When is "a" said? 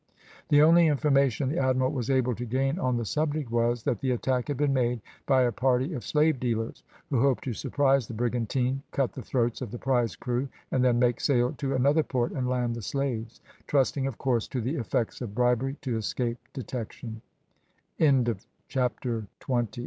5.43-5.51